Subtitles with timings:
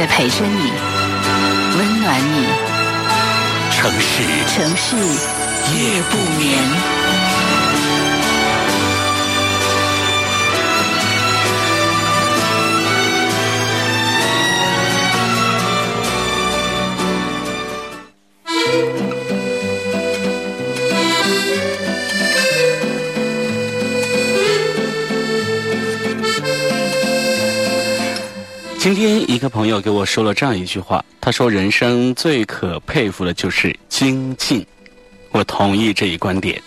[0.00, 0.72] 在陪着你，
[1.76, 2.46] 温暖你。
[3.70, 6.99] 城市，城市夜不眠。
[28.80, 34.66] 今天一个朋友给我说了这样一句话，他说：“人生最可佩服的就是精进。”
[35.32, 36.58] 我同意这一观点。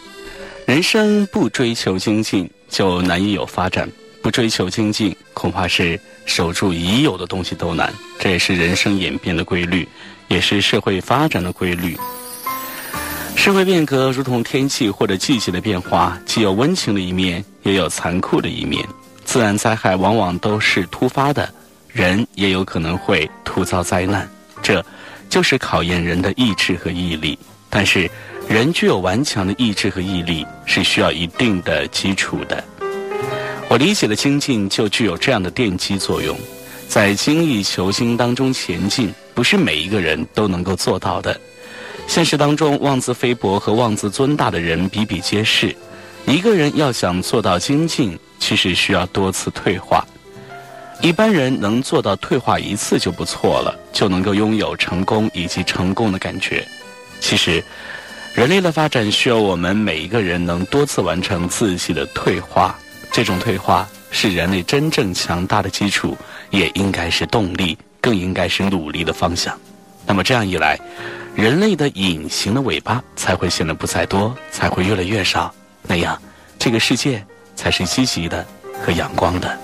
[0.68, 3.88] 人生不追求精进，就难以有发展；
[4.22, 7.92] 不追求精进，恐怕是守住已有的东西都难。
[8.20, 9.88] 这也是人生演变的规律，
[10.28, 11.98] 也是社会发展的规律。
[13.36, 18.88] 社会变革如同天气或者季节的变化，既有温情的一面，也有残酷的一面。
[19.26, 21.52] 自然灾害往往都是突发的。
[21.94, 24.28] 人也有可能会突遭灾难，
[24.64, 24.84] 这
[25.30, 27.38] 就是考验人的意志和毅力。
[27.70, 28.10] 但是，
[28.50, 32.64] 人具有顽强的意志和毅力是需要一定的基础的。
[33.70, 36.36] 我理解的精进就具有这样的奠基作用，
[36.90, 41.40] 在精益求精当中前进，不是每一个人都能够做到的。
[42.08, 45.76] 现实当中，妄自菲薄和妄自尊大的人比比皆是。
[46.26, 50.04] 一个人要想做到精进，其实需要多次退化。
[51.04, 56.66] 一般人能做到退化一次就不错了，就能够拥有成功以及成功的感觉。
[57.20, 57.62] 其实，
[58.34, 62.80] 人类的发展需要我们每一个人能多次完成自己的退化。
[63.12, 66.18] 这种退化是人类真正强大的基础，
[66.52, 69.60] 也应该是动力，更应该是努力的方向。
[70.06, 70.80] 那么这样一来，
[71.36, 75.54] 人类的隐形的尾巴才会显得不再多，才会越来越少。
[75.82, 76.18] 那样，
[76.58, 77.22] 这个世界
[77.58, 78.46] 才是积极的
[78.82, 79.60] 和阳光的。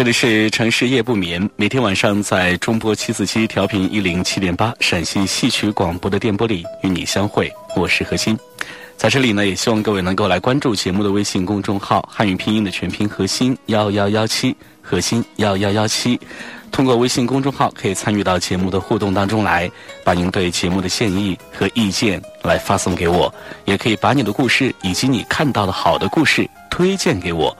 [0.00, 8.34] 这里是城市夜不眠，每天晚上在中波七四七调频一零七点八陕西戏曲广播的电波里与你相会，我是何欣。
[8.96, 16.18] 在这里呢，也希望各位能够来关注节目的微信公众号，汉语拼音的全拼“核心幺幺幺七”，核心幺幺幺七。
[16.72, 19.70] 通过微信公众号可以参与到节目的互动当中来，
[20.02, 23.30] 把您对节目的建议和意见来发送给我，
[23.66, 27.54] 也可以把你的故事以及你看到的好的故事推荐给我。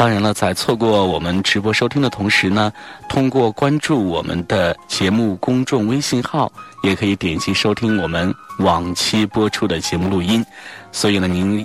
[0.00, 2.72] 当然了，在错过我们直播收听的同时呢，
[3.06, 6.50] 通过关注我们的节目公众微信号，
[6.82, 10.42] 也可以点击收听我们往期播出的节目录音。
[10.90, 11.60] 所以呢，您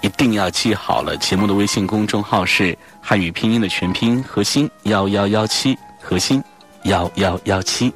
[0.00, 6.42] 一定要记好了，节目的微信公众号是汉语拼音的全拼“核心幺幺幺七”，核心
[6.82, 7.92] 幺幺幺七。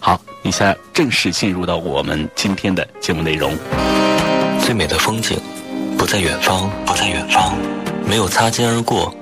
[0.00, 3.56] 好，以下正式进入到我们今天的节目内容。
[4.60, 5.38] 最美的风景，
[5.96, 7.56] 不在远方，不在远方。
[8.06, 9.12] 没有擦肩而过，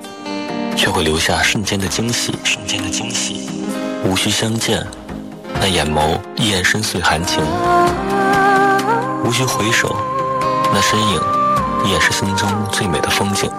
[0.76, 2.34] 却会留下瞬间的惊喜。
[2.43, 3.48] 瞬间的惊喜，
[4.04, 4.84] 无需相见，
[5.60, 7.42] 那眼眸依然深邃含情；
[9.25, 9.97] 无需回首，
[10.75, 11.21] 那身影
[11.84, 13.50] 依然是心中最美的风景。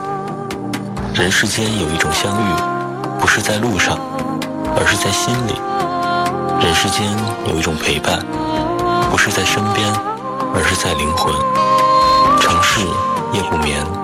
[1.14, 2.56] 人世间有一种相遇，
[3.20, 3.98] 不是在路上，
[4.76, 5.54] 而是在心里；
[6.64, 7.08] 人世间
[7.48, 8.20] 有一种陪伴，
[9.10, 9.88] 不是在身边，
[10.54, 11.34] 而是在灵魂。
[12.42, 12.82] 城市
[13.32, 14.03] 夜不眠。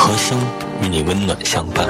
[0.00, 0.38] 核心
[0.82, 1.86] 与你温暖相伴。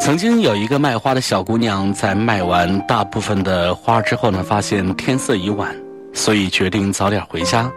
[0.00, 5.74] 曾经有一个卖花的小姑娘，在卖完大部分的花之后呢，发现天色已晚，
[6.14, 7.68] 所以决定早点回家。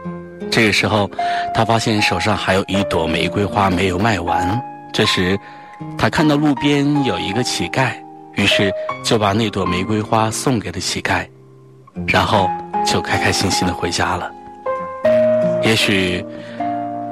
[0.52, 1.10] 这个时候，
[1.54, 4.60] 他发现手上还有一朵玫瑰花没有卖完。
[4.92, 5.40] 这时，
[5.98, 7.92] 他看到路边有一个乞丐，
[8.34, 8.72] 于是
[9.04, 11.26] 就把那朵玫瑰花送给了乞丐，
[12.08, 12.50] 然后
[12.86, 14.32] 就开开心心的回家了。
[15.62, 16.26] 也许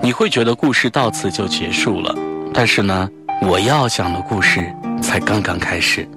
[0.01, 2.16] 你会觉得故事到此就结束了，
[2.54, 3.07] 但是呢，
[3.42, 6.07] 我要讲的故事才刚刚开始。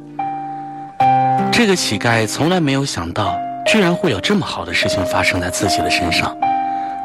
[1.52, 3.36] 这个乞丐从来没有想到，
[3.66, 6.34] 居然会有这么好的事情发生在自己的身上。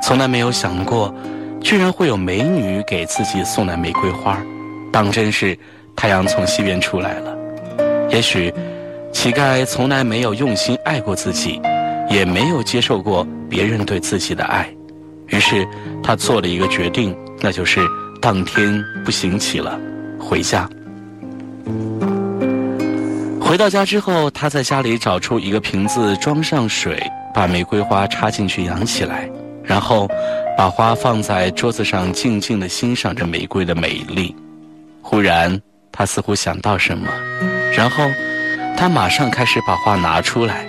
[0.02, 1.14] 从来没有想过，
[1.62, 4.40] 居然会有美女给自己送来玫瑰花，
[4.92, 5.58] 当真是
[5.96, 7.36] 太阳从西边出来了。
[8.10, 8.54] 也许，
[9.12, 11.60] 乞丐从来没有用心爱过自己，
[12.10, 14.70] 也没有接受过别人对自己的爱，
[15.28, 15.68] 于是
[16.04, 17.82] 他做了一个决定，那就是
[18.22, 19.80] 当天不行乞了，
[20.20, 20.70] 回家。
[23.42, 27.02] 回到家之后，他在家里找出一个瓶子，装上水，
[27.34, 29.30] 把玫瑰花插进去养起来，
[29.66, 30.08] 然后
[30.58, 34.36] 把花放在桌子上，静静地欣赏着玫瑰的美丽。
[35.02, 37.08] 忽然，他似乎想到什么，
[37.76, 38.10] 然后
[38.78, 40.66] 他马上开始把花拿出来，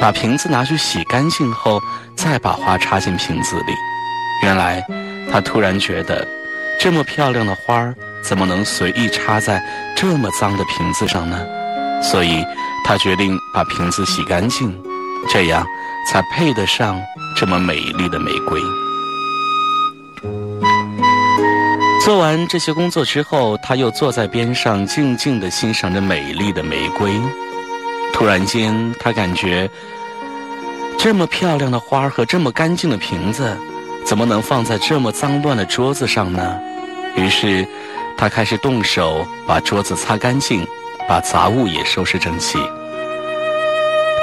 [0.00, 1.80] 把瓶子拿去洗干净后，
[2.16, 3.72] 再把花插进瓶子里。
[4.42, 4.84] 原来，
[5.30, 6.26] 他突然觉得，
[6.78, 9.62] 这么漂亮的花儿怎么能随意插在
[9.96, 11.44] 这么脏的瓶子上呢？
[12.00, 12.44] 所以，
[12.84, 14.72] 他决定把瓶子洗干净，
[15.28, 15.66] 这样
[16.10, 17.00] 才配得上
[17.36, 18.60] 这么美丽的玫瑰。
[22.04, 27.12] 做完这些工作之后，他又坐在边上，静静地欣赏着美丽的玫瑰。
[28.12, 29.70] 突然间，他感觉
[30.98, 33.56] 这么漂亮的花和这么干净的瓶子，
[34.04, 36.58] 怎么能放在这么脏乱的桌子上呢？
[37.16, 37.66] 于是，
[38.16, 40.66] 他开始动手把桌子擦干净。
[41.08, 42.58] 把杂物也收拾整齐。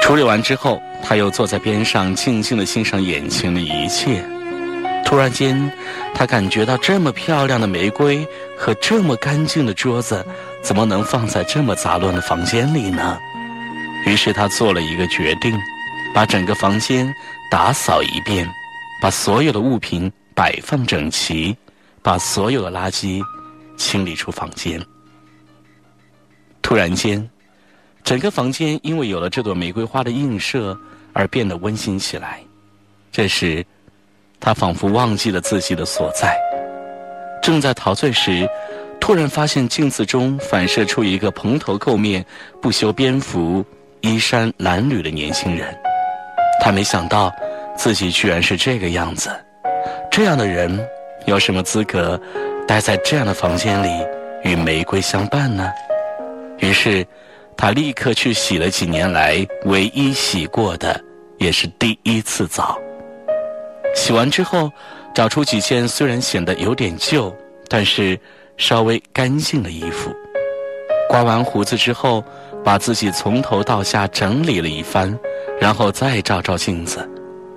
[0.06, 4.24] 处理完之后，他又坐在边上，静静的欣赏眼前的一切。
[5.04, 5.68] 突然间，
[6.14, 8.24] 他感觉到这么漂亮的玫瑰
[8.56, 10.24] 和这么干净的桌子，
[10.62, 13.18] 怎么能放在这么杂乱的房间里呢？
[14.06, 15.52] 于是他做了一个决定，
[16.14, 17.12] 把整个房间
[17.50, 18.48] 打扫一遍，
[19.02, 21.56] 把所有的物品摆放整齐，
[22.00, 23.20] 把所有的垃圾
[23.76, 24.80] 清理出房间。
[26.62, 27.28] 突然间，
[28.06, 30.78] 整个房间因为有了这朵玫瑰花的映射
[31.12, 32.38] 而变得温馨起来。
[33.10, 33.66] 这时，
[34.38, 36.38] 他仿佛忘记了自己的所在，
[37.42, 38.48] 正在陶醉时，
[39.00, 42.24] 突然发现镜子中反射出一个蓬头垢面、
[42.62, 43.64] 不修边幅、
[44.02, 45.76] 衣衫褴褛的年轻人。
[46.62, 47.34] 他没想到
[47.76, 49.30] 自己居然是这个样子。
[50.12, 50.86] 这样的人
[51.24, 52.20] 有什么资格
[52.68, 53.88] 待在这样的房间里
[54.44, 55.72] 与玫瑰相伴呢？
[56.60, 57.04] 于是，
[57.56, 61.02] 他立刻去洗了几年来唯一洗过的，
[61.38, 62.78] 也是第一次澡。
[63.94, 64.70] 洗完之后，
[65.14, 67.34] 找出几件虽然显得有点旧，
[67.66, 68.18] 但是
[68.58, 70.14] 稍微干净的衣服。
[71.08, 72.22] 刮完胡子之后，
[72.62, 75.18] 把自己从头到下整理了一番，
[75.58, 77.08] 然后再照照镜子。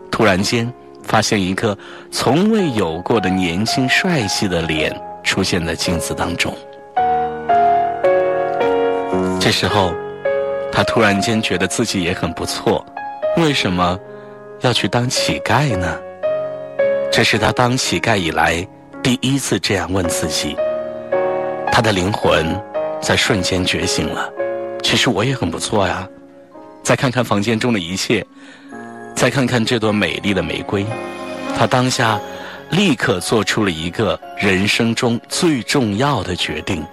[0.10, 0.72] 突然间，
[1.04, 1.78] 发现一个
[2.10, 6.56] 从未有过的年轻帅气的脸出现在镜子当中。
[9.50, 9.96] 这时候，
[10.72, 12.86] 他突然间觉得自己也很不错，
[13.38, 14.00] 为什么
[14.62, 16.00] 要去当乞丐呢？
[17.12, 18.63] 这是他当乞丐以来
[19.01, 20.56] 第一次这样问自己。
[21.72, 22.56] 他的灵魂
[23.01, 24.31] 在瞬间觉醒了。
[24.84, 26.07] 其实我也很不错呀。
[26.84, 28.24] 再看看房间中的一切，
[29.16, 30.86] 再看看这朵美丽的玫瑰，
[31.57, 32.22] 他当下
[32.69, 36.86] 立刻做出了一个人生中最重要的决定。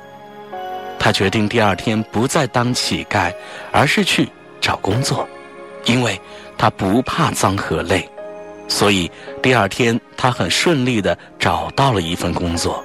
[0.99, 3.33] 他决定第二天不再当乞丐，
[3.73, 4.29] 而是去
[4.61, 5.29] 找工作，
[5.85, 6.21] 因为
[6.59, 8.09] 他不怕脏和累，
[8.67, 9.11] 所以
[9.43, 12.83] 第二天他很顺利的找到了一份工作。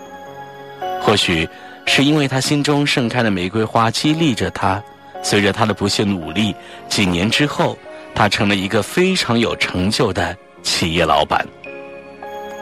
[1.01, 1.48] 或许
[1.88, 4.82] 是因为他心中盛开的玫瑰花激励着他，
[5.24, 6.56] 随着他的不懈努力，
[6.88, 7.75] 几年之后，
[8.13, 11.44] 他成了一个非常有成就的企业老板。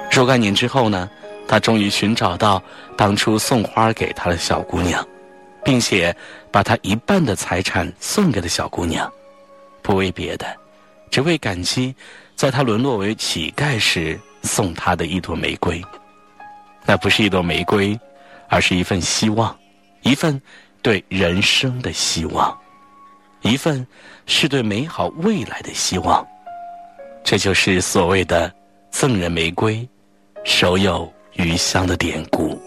[0.09, 1.09] 若干年之后呢，
[1.47, 2.63] 他终于寻找到
[2.95, 5.05] 当初送花给他的小姑娘。
[5.63, 6.15] 并且
[6.51, 9.11] 把他一半的财产送给了小姑娘，
[9.81, 10.45] 不为别的，
[11.11, 11.93] 只为感激
[12.35, 15.83] 在他沦落为乞丐时送他的一朵玫瑰。
[16.85, 17.99] 那不是一朵玫瑰，
[18.47, 19.55] 而是一份希望，
[20.01, 20.41] 一份
[20.81, 22.57] 对人生的希望，
[23.41, 23.85] 一份
[24.25, 26.25] 是对美好未来的希望。
[27.23, 28.51] 这就是所谓的
[28.89, 29.87] “赠人玫瑰，
[30.45, 32.59] 手有余香”的典故。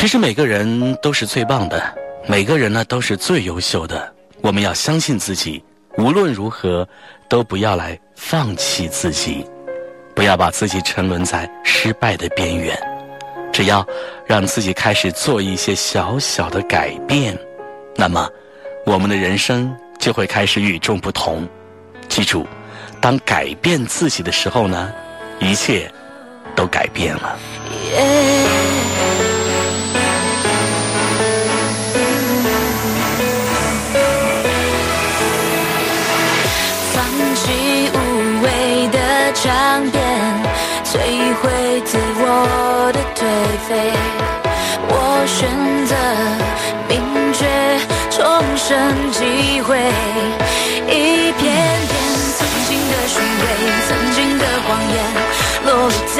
[0.00, 1.94] 其实每个人都是最棒的，
[2.26, 4.10] 每个人呢都是最优秀的。
[4.40, 5.62] 我们要相信自己，
[5.98, 6.88] 无论如何
[7.28, 9.44] 都不要来放弃自己，
[10.14, 12.74] 不要把自己沉沦在失败的边缘。
[13.52, 13.86] 只要
[14.26, 17.38] 让自己开始做一些小小的改变，
[17.94, 18.26] 那么
[18.86, 21.46] 我们的人生就会开始与众不同。
[22.08, 22.46] 记住，
[23.02, 24.90] 当改变自己的时候呢，
[25.40, 25.92] 一切
[26.56, 27.38] 都改变了。
[39.80, 39.98] 强辩，
[40.84, 40.98] 摧
[41.40, 43.18] 毁自我的颓
[43.66, 43.68] 废。
[44.88, 44.92] 我
[45.26, 45.38] 选
[45.86, 45.94] 择
[46.88, 46.92] 明
[47.32, 47.40] 确
[48.10, 48.20] 重
[48.56, 48.68] 生
[49.12, 49.78] 机会，
[50.86, 51.40] 一片
[51.88, 51.92] 片
[52.36, 53.44] 曾经的虚伪，
[53.88, 54.96] 曾经的谎言，
[55.64, 55.68] 落
[56.14, 56.18] 在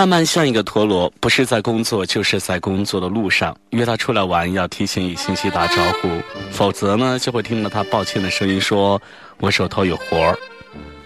[0.00, 3.54] 慢慢像一个陀螺，不是在工作，就是在工作的路上。
[3.72, 6.08] 约他出来玩，要提前以信息打招呼，
[6.50, 8.98] 否则呢，就会听到他抱歉的声音，说
[9.40, 10.38] ：“我手头有活儿。”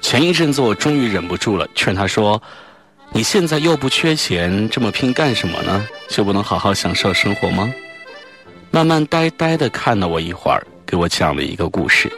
[0.01, 2.41] 前一阵子，我终于忍不住了，劝他说
[3.11, 5.85] ：“你现在又不缺钱，这么拼干什么呢？
[6.09, 7.75] 就不能好好享受生活吗？”
[8.71, 12.09] 慢慢呆呆的看了我一会儿，给我讲了一个故事。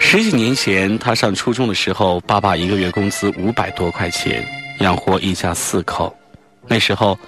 [0.00, 4.42] 十几年前，他上初中的时候，爸爸一个月工资五百多块钱。
[4.80, 6.14] 养活一家四口，
[6.66, 7.18] 那时候，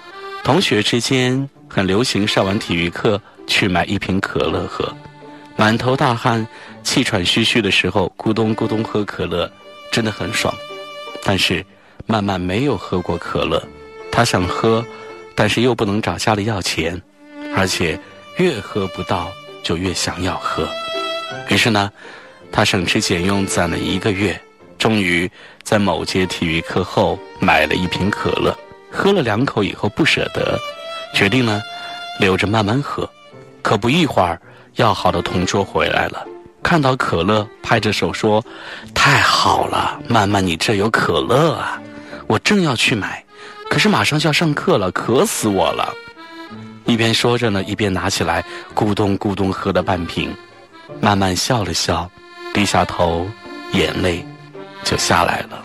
[0.43, 4.93] 同学之间很流行上完体育课去买一瓶可乐喝，
[5.55, 6.45] 满头大汗、
[6.83, 9.49] 气喘吁吁的时候，咕咚咕咚喝可乐，
[9.91, 10.53] 真的很爽。
[11.23, 11.65] 但是，
[12.05, 13.61] 慢慢没有喝过可乐，
[14.11, 14.85] 他想喝，
[15.33, 17.01] 但是又不能找家里要钱，
[17.55, 17.99] 而且
[18.37, 19.31] 越喝不到
[19.63, 20.67] 就越想要喝。
[21.49, 21.91] 于是呢，
[22.51, 24.39] 他省吃俭用攒了一个月。
[24.77, 25.29] 终于
[25.63, 28.57] 在某节体育课后买了一瓶可乐，
[28.91, 30.57] 喝了两口以后不舍得，
[31.13, 31.61] 决定呢
[32.19, 33.09] 留着慢慢喝。
[33.61, 34.39] 可不一会儿，
[34.75, 36.25] 要好的同桌回来了，
[36.63, 38.43] 看到可乐，拍着手说
[38.95, 41.81] ：“太好了，慢慢你这有可乐啊！
[42.27, 43.23] 我正要去买，
[43.69, 45.93] 可是马上就要上课了，渴死我了。”
[46.85, 48.41] 一边说着呢，一边拿起来
[48.73, 50.33] 咕咚咕咚喝了半瓶。
[51.01, 52.09] 慢慢笑了笑，
[52.53, 53.27] 低下头，
[53.73, 54.25] 眼泪。
[54.83, 55.63] 就下来了。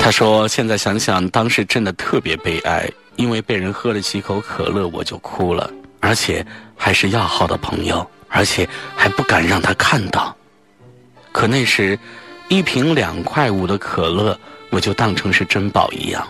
[0.00, 5.70] 他说：“现在想想，当时真的特别悲哀，因为被人喝了几口可乐，我就哭了。
[6.00, 6.44] 而且
[6.76, 10.36] 还是要好的朋友，而且还不敢让他看到。
[11.30, 11.96] 可那时，
[12.48, 14.36] 一瓶两块五的可乐，
[14.70, 16.26] 我就当成是珍宝一样。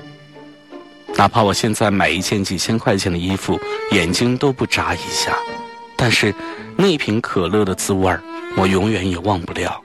[1.17, 3.59] 哪怕我现在买一件几千块钱的衣服，
[3.93, 5.35] 眼睛都不眨一下。
[5.97, 6.35] 但是，
[6.77, 8.21] 那瓶可乐的滋味儿，
[8.57, 9.81] 我永远也忘不了，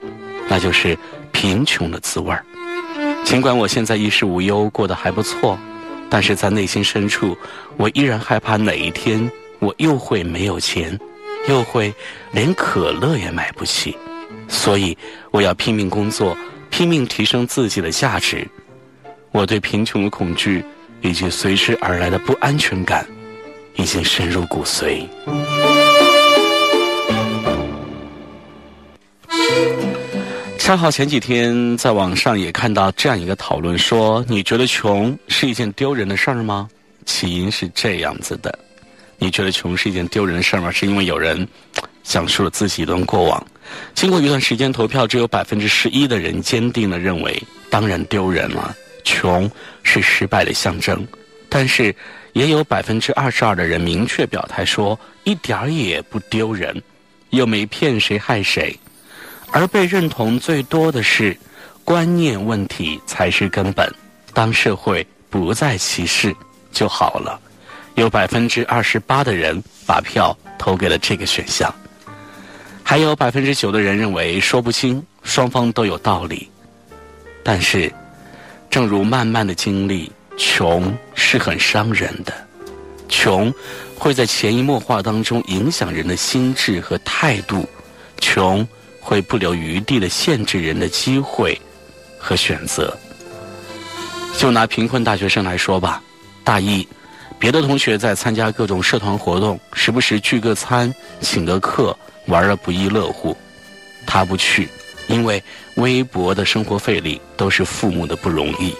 [0.48, 0.96] 那就是
[1.32, 2.44] 贫穷的滋味儿。
[3.24, 5.58] 尽管我现在衣食无忧，过得还不错，
[6.08, 7.36] 但是在内心深处，
[7.76, 10.98] 我依然害怕哪一天我又会没有钱，
[11.48, 11.92] 又会
[12.32, 13.96] 连可乐也买不起。
[14.48, 14.96] 所以，
[15.30, 16.36] 我要拼命工作，
[16.70, 18.46] 拼命提升自己的价值。
[19.30, 20.64] 我对贫穷的恐惧
[21.02, 23.06] 以及随之而来的不安全感，
[23.76, 25.06] 已经深入骨髓。
[30.58, 36.68] 恰好前几天在网上也看到这样一个讨论，说你觉得穷是一件丢人的事儿吗？
[37.06, 38.58] 起因是这样子的，
[39.18, 40.70] 你觉得穷是一件丢人的事儿吗？
[40.70, 41.46] 是因为有人
[42.02, 43.46] 讲述了自己一段过往。
[43.94, 49.50] 经过一段时间投票，只有百分之十一的人坚定的认为，当然丢人了，穷
[49.82, 51.06] 是失败的象征。
[51.48, 51.94] 但是
[52.34, 56.82] 也有百分之二十二的人明确表态说，一点儿也不丢人，
[57.30, 58.78] 又没骗谁害谁。
[59.50, 61.36] 而被认同最多的是，
[61.84, 63.90] 观念问题才是根本。
[64.34, 66.34] 当社会不再歧视
[66.70, 67.40] 就好了。
[67.94, 71.74] 有百分之二十八的人把票投给了这个选项，
[72.84, 76.48] 还有百分之九的人认为说不清，双方都有道理。
[77.42, 77.92] 但是，
[78.70, 82.32] 正如慢慢的经历，穷是很伤人的，
[83.08, 83.52] 穷
[83.96, 87.68] 会在潜移默化当中影响人的心智和态度，
[88.20, 88.64] 穷。
[89.08, 91.58] 会不留余地的限制人的机会
[92.18, 92.94] 和选择。
[94.36, 96.02] 就拿贫困大学生来说吧，
[96.44, 96.86] 大一，
[97.38, 103.34] 别的同学在参加各种社团活动，时不时聚个餐、请个客，玩的不亦乐乎。
[104.06, 104.68] 他不去，
[105.06, 105.42] 因为
[105.76, 108.76] 微薄的生活费里都是父母的不容易。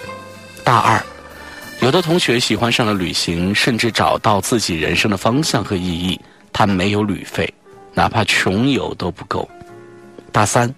[0.62, 1.02] 大二，
[1.80, 6.20] 有的同学喜欢上了旅行，甚至找到自己人生的方向和意义，
[6.52, 7.50] 他没有旅费，
[7.94, 9.48] 哪怕穷游都不够。
[10.38, 10.72] 大三，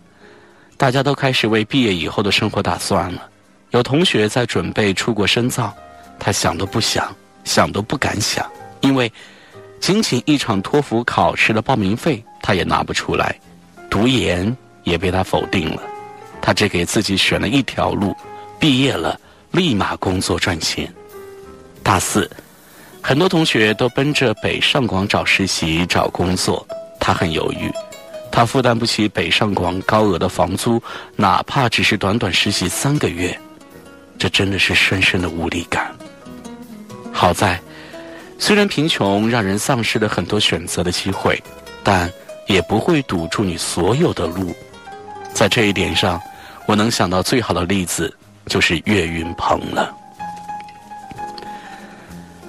[0.78, 3.28] 大家都开始为毕业以后的生活打算了。
[3.72, 5.70] 有同学在准备出国深造，
[6.18, 9.12] 他想都不想，想都不敢想，因为
[9.78, 13.38] 仅仅一场托福考试的报名费他也拿不出来，
[13.90, 15.82] 读研也被他否定了。
[16.40, 18.16] 他只给自己选了一条路：
[18.58, 19.20] 毕业了
[19.50, 20.90] 立马工作赚钱。
[21.82, 22.30] 大四，
[23.02, 26.66] 很多同学都奔着北上广找实习找工作，
[26.98, 27.70] 他很犹豫。
[28.32, 30.82] 他负担不起北上广高额的房租，
[31.16, 33.38] 哪怕只是短短实习三个月，
[34.18, 35.94] 这真的是深深的无力感。
[37.12, 37.60] 好在，
[38.38, 41.42] 虽然贫穷让人丧失了很多选择的机会，
[41.82, 42.10] 但
[42.46, 44.54] 也不会堵住你所有的路。
[45.34, 46.20] 在这一点上，
[46.66, 48.14] 我能想到最好的例子
[48.46, 49.94] 就是岳云鹏了。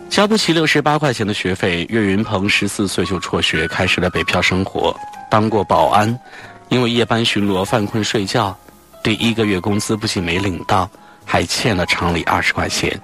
[0.09, 4.95] 交不起六十八块钱的学费，岳云鹏十四岁就辍学，开始了北漂生活。
[5.31, 6.19] 当过保安，
[6.67, 8.53] 因为夜班巡逻犯困睡觉，
[9.01, 10.89] 第一个月工资不仅没领到，
[11.23, 12.99] 还欠了厂里二十块钱。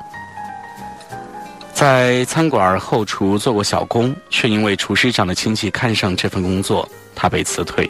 [1.73, 7.89] 在餐馆后厨做过小工，却因为厨师长的亲戚看上这份工作，他被辞退。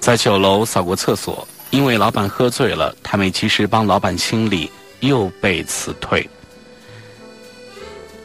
[0.00, 6.26] 在酒楼扫过厕所，因为老板喝醉了，他没及时帮老板清理，又被辞退。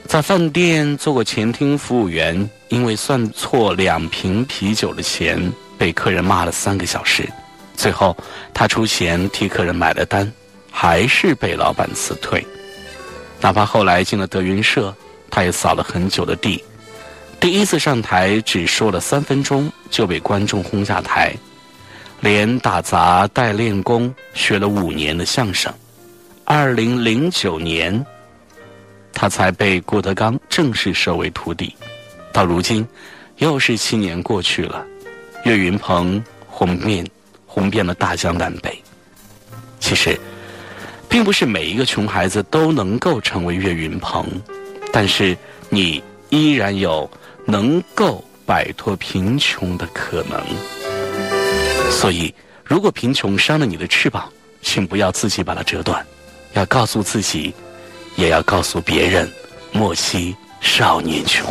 [0.10, 5.40] 在饭店做过前厅服务员，因为算错两瓶啤酒的钱，
[5.78, 7.30] 被客人骂了三个小时。
[7.76, 8.18] 最后，
[8.52, 10.30] 他出钱替客人买了单，
[10.72, 12.44] 还是被老板辞退。
[13.40, 14.92] 哪怕后来进了德云社，
[15.30, 16.64] 他也扫了很久的地。
[17.40, 21.32] 第一次上台只说了三分钟，就被观众轰下台。
[22.20, 25.72] 连打杂带练功，学了五年的相声。
[26.46, 28.04] 二零零九年。
[29.14, 31.76] 他才被郭德纲正式收为徒弟，
[32.32, 32.88] 到如今，
[33.38, 34.86] 又是七年过去了，
[35.44, 37.06] 岳云鹏红遍
[37.46, 38.82] 红遍了大江南北。
[39.80, 40.20] 其实，
[41.10, 44.26] 并不是每一个穷孩子都能够成为岳云鹏，
[44.94, 45.36] 但是
[45.70, 47.10] 你依然有
[47.46, 50.42] 能够摆脱贫穷的可能。
[51.92, 56.06] 所以，如果贫穷伤了你的翅膀，请不要自己把它折断，
[56.54, 57.54] 要告诉自己。
[58.20, 59.32] 也要告诉别人，
[59.72, 61.48] 莫欺少年穷。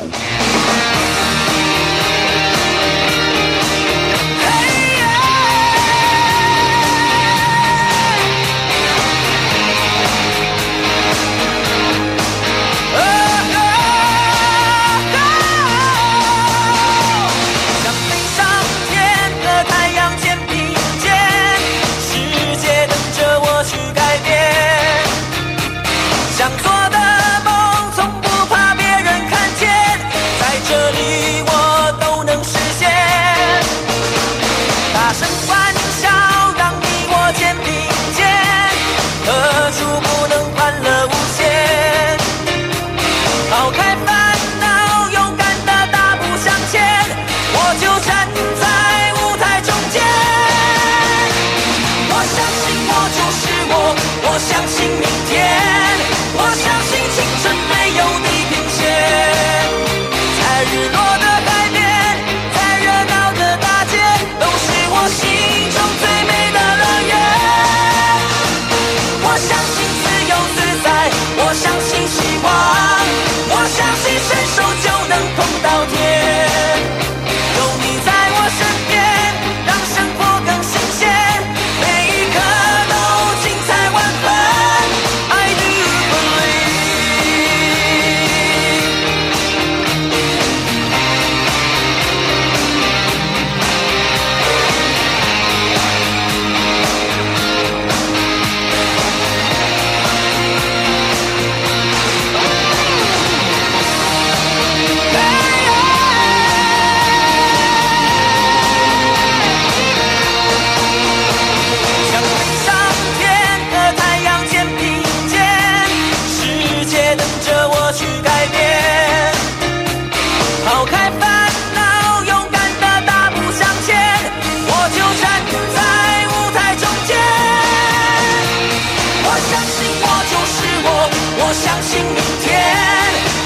[132.18, 132.48] 明天。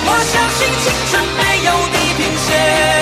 [0.04, 3.01] 我相信青春没有地平线。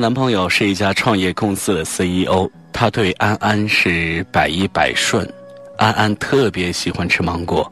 [0.00, 5.30] 男朋友是一家创业公司的 CEO，他对安安是百依百顺。
[5.76, 7.70] 安安特别喜欢吃芒果。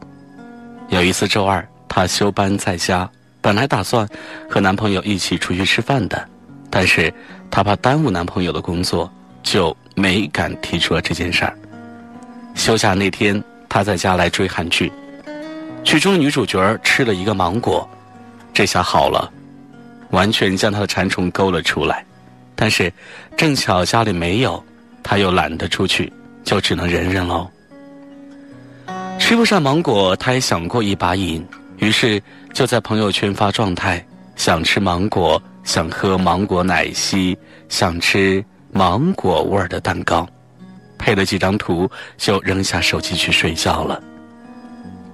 [0.89, 3.09] 有一次周二，她休班在家，
[3.41, 4.07] 本来打算
[4.47, 6.23] 和男朋友一起出去吃饭的，
[6.69, 7.11] 但是
[7.49, 9.11] 她怕耽误男朋友的工作，
[9.41, 11.57] 就没敢提出了这件事儿。
[12.53, 14.91] 休假那天，她在家来追韩剧，
[15.83, 17.89] 剧中女主角吃了一个芒果，
[18.53, 19.31] 这下好了，
[20.11, 22.05] 完全将她的馋虫勾了出来。
[22.61, 22.91] 但是，
[23.37, 24.61] 正巧家里没有，
[25.01, 26.11] 他又懒得出去，
[26.43, 27.49] 就只能忍忍喽。
[29.17, 31.41] 吃不上芒果，他也想过一把瘾，
[31.77, 32.21] 于是
[32.53, 37.37] 就在朋友圈发状态：想吃芒果，想喝芒果奶昔，
[37.69, 38.43] 想吃
[38.73, 40.27] 芒果味儿的蛋糕，
[40.97, 44.03] 配了几张图，就扔下手机去睡觉了。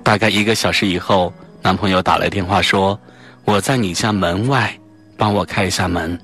[0.01, 1.31] 大概一个小时以后，
[1.61, 2.99] 男朋友打来电话说
[3.45, 4.75] ：“我在你家门外，
[5.15, 6.19] 帮我开一下门。”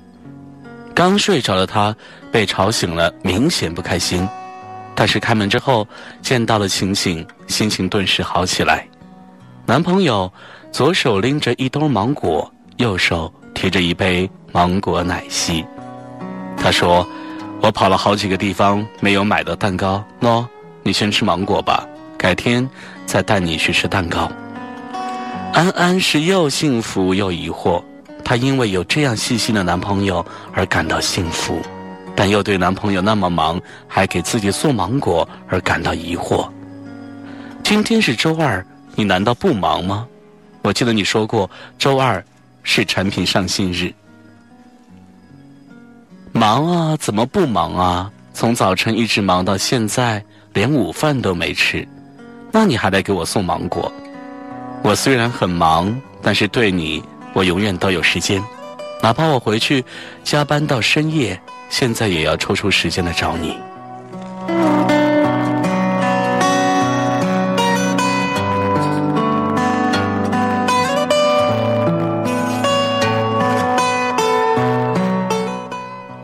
[0.94, 1.94] 刚睡着的他
[2.30, 4.28] 被吵醒了，明显不开心。
[4.94, 5.86] 但是开门之后
[6.20, 8.86] 见到了情景，心情顿时好起来。
[9.64, 10.30] 男朋友
[10.70, 15.64] 左手拎着一兜芒果，右手提着一杯芒果奶昔。
[16.56, 17.06] 他说
[17.62, 20.04] ：“我跑了好几个地方，没有买到蛋糕。
[20.20, 20.46] 喏，
[20.82, 21.86] 你先吃芒果吧，
[22.18, 22.68] 改天
[23.06, 24.30] 再带你去吃蛋糕。”
[25.54, 27.82] 安安是又幸福又疑惑。
[28.24, 31.60] 她因为有这样细心的男朋友而感到幸福，
[32.14, 36.48] 但又对男朋友那么忙还给自己送芒果而感到疑惑。
[37.62, 40.06] 今天是周二，你难道不忙吗？
[40.62, 42.24] 我记得你说过周二
[42.62, 43.92] 是产品上线日。
[46.32, 48.10] 忙啊，怎么不忙啊？
[48.32, 51.86] 从早晨一直忙到现在，连午饭都没吃，
[52.50, 53.92] 那你还来给我送芒果？
[54.82, 57.02] 我虽然很忙，但是对你。
[57.34, 58.42] 我永远都有时间，
[59.02, 59.84] 哪怕我回去
[60.22, 61.40] 加班到深夜，
[61.70, 63.56] 现在也要抽出时间来找你。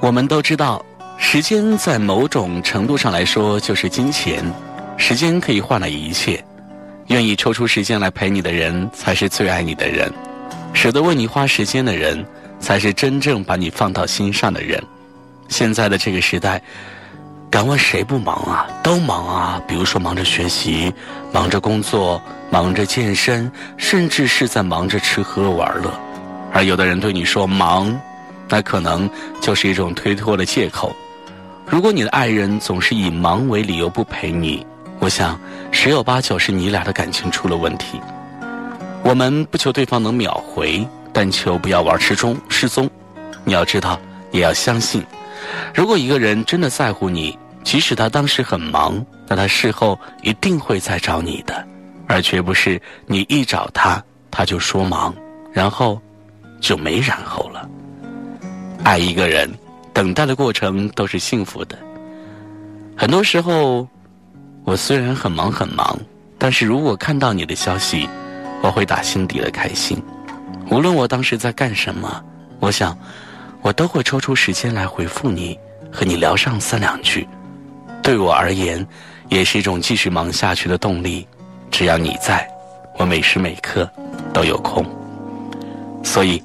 [0.01, 0.85] 我们都知道，
[1.19, 4.43] 时间在某种程度上来说就是金钱，
[4.97, 6.43] 时间可以换来一切，
[7.09, 10.11] 愿意抽出时间来陪你的人，才是最爱你的人。
[10.79, 12.25] 舍得为你花时间的人，
[12.61, 14.81] 才是真正把你放到心上的人。
[15.49, 16.63] 现在的这个时代，
[17.51, 18.65] 敢问谁不忙啊？
[18.81, 19.61] 都忙啊！
[19.67, 20.95] 比如说忙着学习，
[21.33, 25.93] 忙着工作，忙着健身，甚至是在忙着吃喝玩乐。
[26.53, 27.93] 而有的人对你说忙，
[28.49, 29.11] 那可能
[29.41, 30.95] 就是一种推脱的借口。
[31.67, 34.65] 如果你的爱人总是以忙为理由不陪你，
[35.01, 35.37] 我想
[35.73, 38.01] 十有八九是你俩的感情出了问题。
[39.03, 42.37] 我们不求对方能秒回，但求不要玩失踪。
[42.49, 42.89] 失踪，
[43.45, 43.99] 你要知道，
[44.31, 45.03] 也要相信，
[45.75, 51.67] 如果一个人真的在乎你，即使他当时很忙，那他事后一定会再找你的，
[52.07, 55.15] 而绝不是你一找他，他就说忙，
[55.53, 56.01] 然后
[56.61, 57.69] 就没然后了。
[58.85, 59.51] 爱一个人，
[59.93, 61.79] 等待的过程都是幸福的。
[62.97, 63.89] 很多时候，
[64.65, 65.99] 我虽然很忙很忙，
[66.37, 68.09] 但是如果看到你的消息，
[68.63, 70.03] 我会打心底的开心。
[70.71, 72.23] 无论我当时在干什么，
[72.61, 72.97] 我想，
[73.63, 75.59] 我都会抽出时间来回复你，
[75.91, 77.27] 和你聊上三两句。
[78.03, 78.87] 对我而言，
[79.29, 81.27] 也是一种继续忙下去的动力。
[81.71, 82.49] 只要你在，
[82.99, 83.91] 我每时每刻
[84.33, 84.85] 都有空。
[86.03, 86.43] 所以，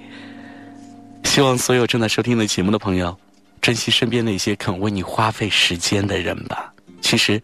[1.24, 3.18] 希望所有正在收听的节目的朋友。
[3.62, 6.74] 珍惜身边那些肯为你花费时间的人吧。
[7.00, 7.42] 其实，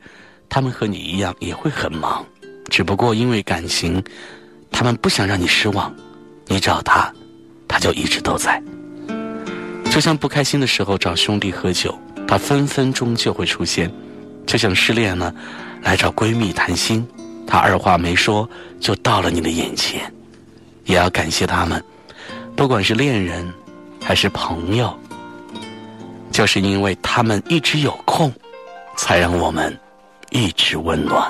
[0.49, 2.25] 他们和你一样也会很忙，
[2.69, 4.03] 只不过因为感情，
[4.71, 5.93] 他们不想让你失望。
[6.47, 7.13] 你找他，
[7.67, 8.61] 他就一直都在。
[9.91, 13.89] 就像不开心的时候找兄弟喝酒，他分分钟就会出现；
[14.47, 15.33] 就像失恋了，
[15.81, 17.07] 来找闺蜜谈心，
[17.45, 20.11] 他二话没说就到了你的眼前。
[20.85, 21.83] 也要感谢他们，
[22.55, 23.47] 不管是恋人，
[24.03, 24.97] 还是朋友。
[26.31, 28.31] 就是因为他们一直有空，
[28.95, 29.77] 才让我们
[30.29, 31.29] 一直温暖。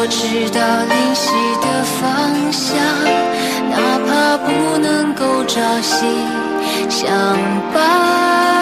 [0.00, 2.06] 我知道灵犀的方
[2.52, 2.78] 向，
[3.68, 6.06] 哪怕不能够朝夕
[6.88, 7.04] 相
[7.74, 8.57] 伴。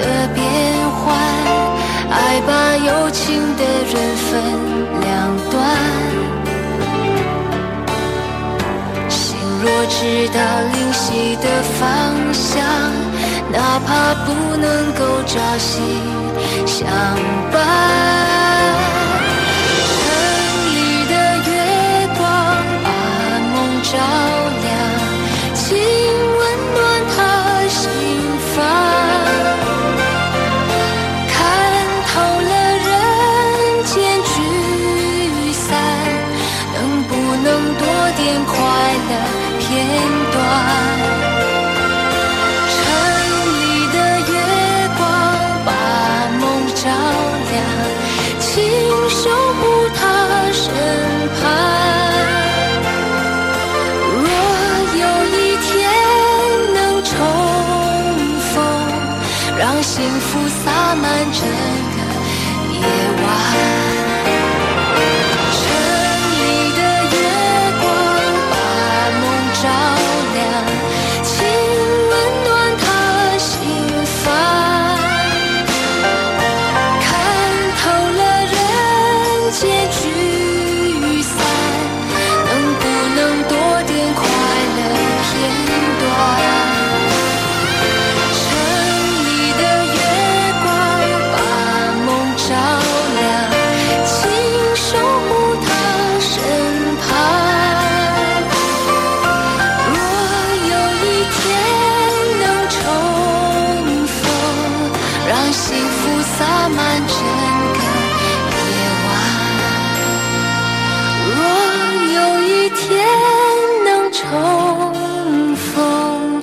[0.00, 0.42] 的变
[0.90, 1.06] 幻，
[2.10, 4.28] 爱把有情的人分
[5.00, 5.08] 两
[5.50, 5.54] 端。
[9.08, 9.18] 心
[9.62, 10.38] 若知道
[10.72, 11.44] 灵犀的
[11.78, 11.80] 方
[12.32, 12.62] 向，
[13.52, 13.88] 哪怕
[14.24, 15.80] 不能够朝夕
[16.66, 16.86] 相
[17.52, 17.54] 伴。
[20.00, 20.06] 城
[20.74, 21.12] 里的
[21.50, 21.50] 月
[22.16, 22.22] 光
[22.84, 22.88] 把
[23.52, 23.92] 梦照
[61.20, 61.69] 洒满
[114.30, 116.42] 重逢，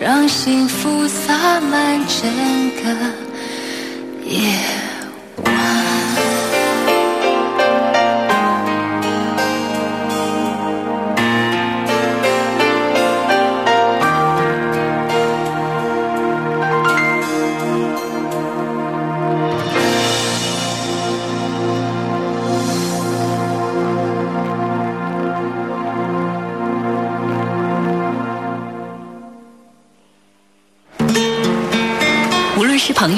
[0.00, 2.30] 让幸福洒满整
[2.82, 2.90] 个
[4.24, 4.75] 夜。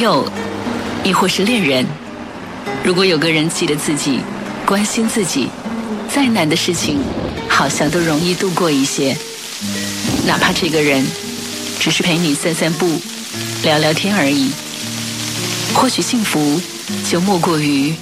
[0.08, 0.24] 友，
[1.04, 1.86] 亦或是恋人，
[2.82, 4.20] 如果有个人记得自己，
[4.64, 5.48] 关心自己，
[6.08, 6.98] 再难的事情，
[7.46, 9.14] 好像都容易度过一些。
[10.26, 11.04] 哪怕这个人
[11.78, 12.98] 只是陪你散散步、
[13.62, 14.50] 聊聊天而已。
[15.74, 16.58] 或许幸福
[17.10, 17.92] 就莫过于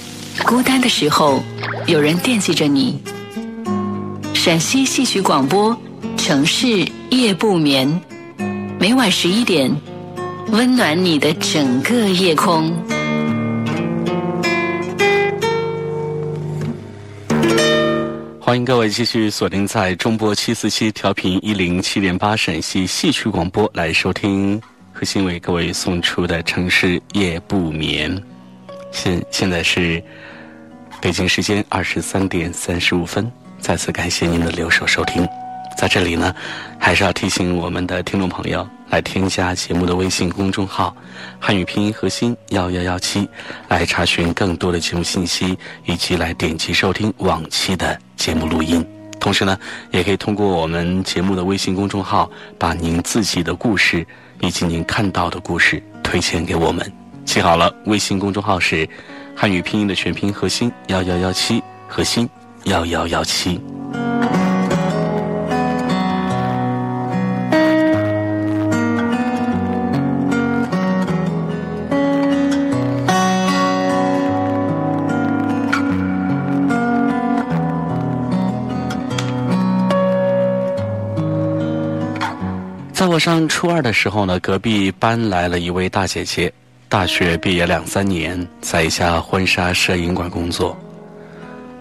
[0.45, 1.43] 孤单的时候
[1.85, 2.97] 有人惦记着你。
[4.33, 5.77] 陕西戏曲广播，
[6.15, 8.01] 城市夜不眠，
[8.79, 9.69] 每晚十一点。
[10.49, 12.73] 温暖你的整个夜空。
[18.39, 24.61] 欢迎各位继续锁定在中波七四七调频一零七点八陕西戏曲广播来收听
[24.93, 28.23] 何欣为各位送出的城市夜不眠。
[28.91, 30.01] 现现在是
[31.01, 33.29] 北京时间二十三点三十五分，
[33.59, 35.27] 再次感谢您的留守收听。
[35.77, 36.33] 在这里呢，
[36.79, 40.95] 还是要提醒我们的听众朋友来添加节目的微信公众号
[41.39, 43.27] “汉语拼音核心幺幺幺七”，
[43.67, 48.85] 来查询更多的节目信息，以及来点击收听往期的节目录音。
[49.19, 49.57] 同时呢，
[49.91, 54.05] 也可以通过我们节目的微信公众号，把您自己的故事
[54.41, 56.89] 以及您看到的故事推荐给我们。
[57.25, 58.87] 记好了，微信公众号是
[59.35, 62.29] 汉语拼音的全拼核心幺幺幺七，核心
[62.63, 63.59] 幺幺幺七。
[83.07, 86.51] 我上初二的时候呢，隔壁搬来了一位大姐姐，
[86.89, 90.77] 大学毕业两三年，在一家婚纱摄影馆工作。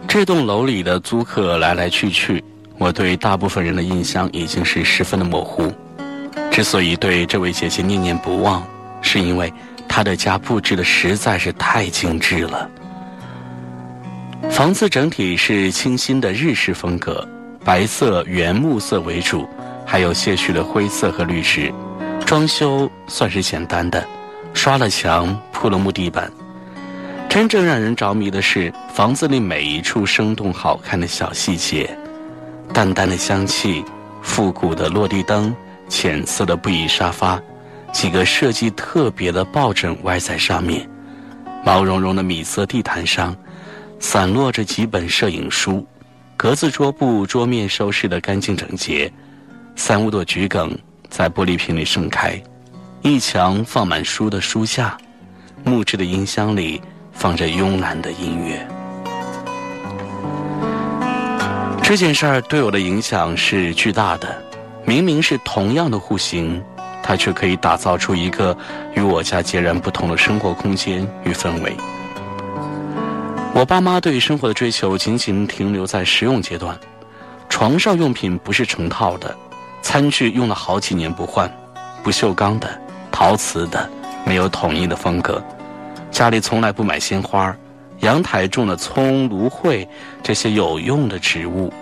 [0.07, 2.43] 这栋楼里的租客来来去去，
[2.79, 5.73] 我对大部分人的印象已经是十分的模糊。
[6.51, 8.65] 之所以对这位姐姐念念不忘，
[9.03, 9.53] 是因为
[9.89, 12.71] 她的家布置的实在是太精致了。
[14.51, 17.27] 房子整体是清新的日式风格，
[17.65, 19.49] 白色原木色为主。
[19.87, 21.73] 还有些许的灰色和绿植，
[22.27, 24.05] 装修算是简单的，
[24.53, 26.31] 刷了墙，铺了木地板。
[27.29, 31.89] 真正让人着迷的是房子里每一处生动好看的小细节，
[32.73, 33.85] 淡淡的香气，
[34.23, 35.55] 复古的落地灯，
[35.89, 37.41] 浅色的布艺沙发，
[37.93, 40.89] 几个设计特别的抱枕歪在上面，
[41.65, 43.37] 毛茸茸的米色地毯上，
[44.01, 45.87] 散落着几本摄影书，
[46.37, 49.13] 格子桌布桌面收拾的干净整洁。
[49.79, 50.77] 三五朵桔梗
[51.11, 52.43] 在玻璃瓶里盛开，
[53.03, 54.97] 一墙放满书的书架，
[55.63, 56.81] 木质的音箱里
[57.13, 58.67] 放着慵懒的音乐。
[61.83, 64.43] 这件事儿对我的影响是巨大的。
[64.85, 66.61] 明明是同样的户型，
[67.03, 68.57] 它却可以打造出一个
[68.95, 71.77] 与我家截然不同的生活空间与氛围。
[73.53, 76.79] 我爸妈对生活的追求仅仅停留在实用阶段，
[77.49, 79.37] 床上用品不是成套的。
[79.87, 81.49] 餐具用了好几年不换，
[82.03, 82.69] 不锈钢的、
[83.13, 83.89] 陶瓷的，
[84.25, 85.41] 没有统一的风格。
[86.11, 87.57] 家里从来不买鲜花，
[88.01, 89.89] 阳台种了葱、芦荟
[90.25, 91.73] 这些有用的植物。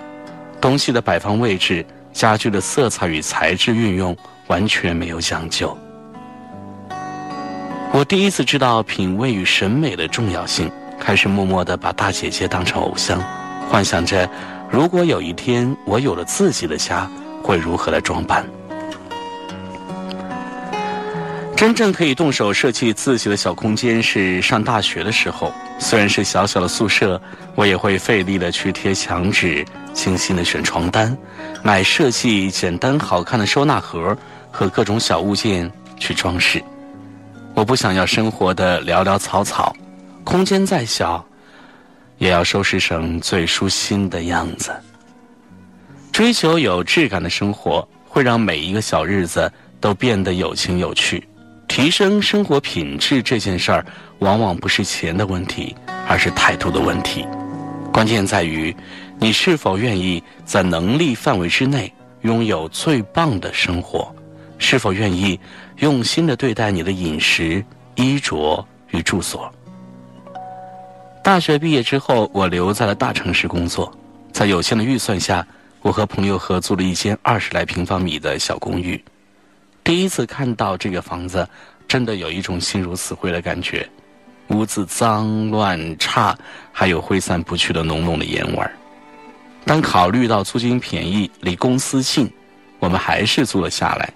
[0.61, 1.83] 东西的摆放位置、
[2.13, 4.15] 家具的色彩与材质运用
[4.49, 5.75] 完全没有讲究。
[7.91, 13.19] 我第一次知道品味与审美的重要性，开始默默地把大姐姐当成偶像，
[13.71, 14.29] 幻想着
[14.71, 17.11] 如果有一天我有了自己的家。
[17.45, 18.43] 会如何来装扮？
[21.55, 25.53] 真正可以动手设计自己的小空间是上大学的时候。
[25.79, 27.21] 虽然是小小的宿舍，
[27.55, 31.17] 我也会费力的去贴墙纸，精心的选床单，
[31.63, 34.17] 买设计简单好看的收纳盒
[34.51, 36.63] 和各种小物件去装饰。
[37.55, 39.75] 我不想要生活的潦潦草草，
[40.25, 41.25] 空间再小，
[42.19, 44.73] 也要收拾成最舒心的样子。
[46.15, 49.51] 追求有质感的生活，会让每一个小日子
[49.81, 51.27] 都变得有情有趣。
[51.67, 53.85] 提升生活品质这件事儿，
[54.21, 55.75] 往往不是钱的问题，
[56.07, 57.27] 而是态度的问题。
[57.93, 58.73] 关键在于，
[59.19, 64.15] 你是否愿意在能力范围之内，拥有最棒的生活？
[64.57, 65.41] 是否愿意
[65.79, 67.65] 用心的对待你的饮食、
[67.97, 69.53] 衣着与住所？
[71.25, 73.93] 大学毕业之后，我留在了大城市工作，
[74.31, 75.45] 在有限的预算下，
[75.85, 78.99] 我和朋友合租了一间二十来平方米的小公寓。
[79.85, 81.47] 第一次看到这个房子，
[81.87, 83.87] 真的有一种心如死灰的感觉。
[84.49, 86.35] 屋子脏乱差，
[86.73, 88.75] 还有挥散不去的浓浓的烟味儿。
[89.67, 92.33] 当考虑到租金便宜、离公司近，
[92.79, 94.11] 我们还是租了下来。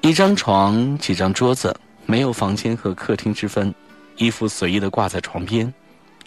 [0.00, 3.74] 一张床，几张桌子，没有房间和客厅之分，
[4.14, 5.74] 衣服随意的挂在床边，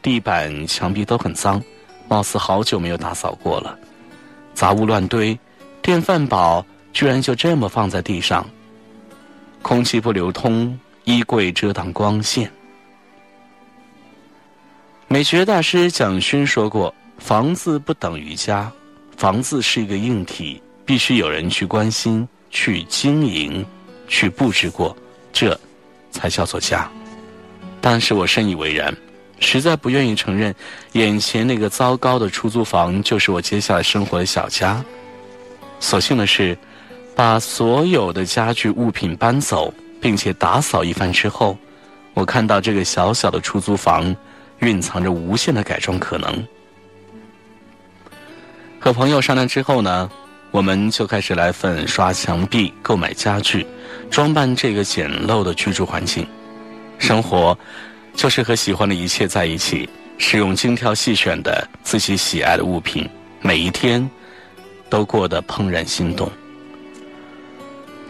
[0.02, 1.64] 地板、墙壁都很脏，
[2.10, 3.80] 貌似好久没有打扫过了。
[4.60, 5.40] 杂物乱堆，
[5.82, 8.46] 电饭煲居然就这么放在地上。
[9.62, 12.52] 空气不流通，衣柜遮挡光线。
[15.08, 18.70] 美学大师蒋勋说过：“房子不等于家，
[19.16, 23.66] 房子是一个硬体，必须有人去关心、去经营、
[24.10, 24.94] 去布置过，
[25.32, 25.58] 这
[26.12, 26.92] 才叫做家。”
[27.80, 28.94] 但是我深以为然，
[29.40, 30.54] 实在不愿意承认，
[30.94, 34.84] 眼前那个糟糕的出租房就是我接下来生活的小家。
[35.80, 36.58] 所幸的是，
[37.16, 41.58] 把所有的家具物品搬走，并且打扫一番之后，
[42.14, 44.16] 我看到这个小小的出租房。
[44.60, 46.46] 蕴藏着无限的改装可能。
[48.78, 50.12] 和朋友商量之后呢，
[50.52, 53.66] 我们就开始来粉刷墙壁、购买家具、
[54.12, 56.28] 装扮这个简陋的居住环境。
[56.98, 57.58] 生活
[58.20, 63.10] 就是和喜欢的一切在一起，使用精挑细选的自己喜爱的物品，
[63.40, 64.10] 每一天
[64.90, 66.30] 都过得怦然心动。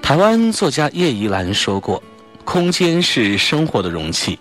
[0.02, 2.02] 台湾作家叶怡兰说过
[2.44, 4.40] ：“空间是生活的容器。”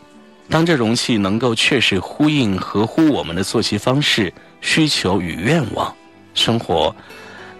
[0.49, 5.95] 当这容器能够确实呼应合乎我们的作息方式、需求与愿望，
[6.33, 6.97] 生活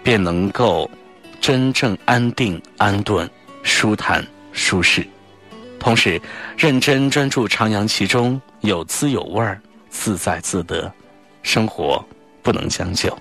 [0.03, 0.91] 便能够
[1.43, 3.29] 真正安定、安顿、
[3.63, 5.07] 舒坦、舒适。
[5.79, 6.21] 同时，
[6.57, 10.91] 认真专注徜徉其中，有滋有味儿，自在自得。
[11.43, 12.05] 生活
[12.43, 13.17] 不能将就，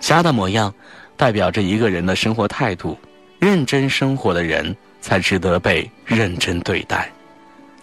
[0.00, 0.72] 家的模样
[1.16, 2.98] 代表着一个人的生活态度。
[3.38, 7.10] 认真生活的人，才值得被认真对待。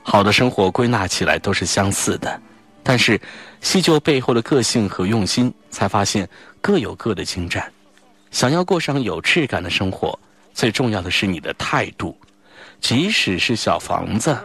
[0.02, 2.42] 好的生活归纳起来都是相似的，
[2.82, 3.20] 但是
[3.60, 6.28] 细究背后的个性和用心，才发现
[6.62, 7.62] 各有各的精湛。
[8.32, 10.18] 想要过上有质感的生活，
[10.54, 12.18] 最重要的是你的态度。
[12.82, 14.38] 即使是小房子，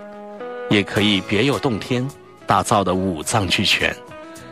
[0.69, 2.07] 也可以别有洞天，
[2.47, 3.95] 打造的五脏俱全。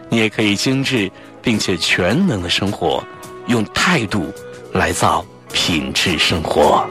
[0.09, 1.11] 你也可以精致
[1.41, 3.03] 并且全能的生活，
[3.47, 4.33] 用态度
[4.73, 6.87] 来造品质生活。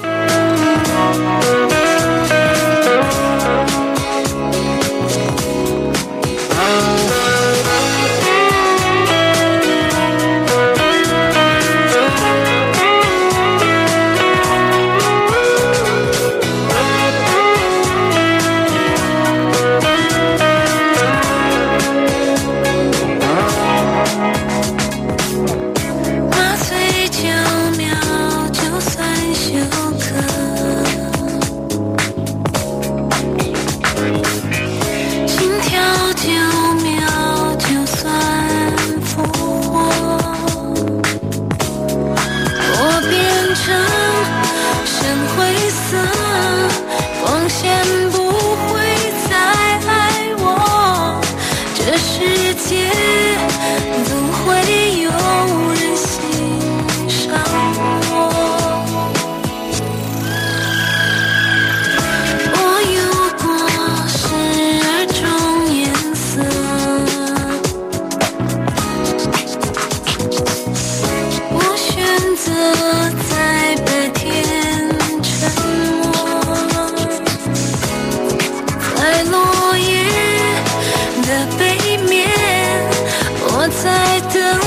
[83.64, 84.61] 我在等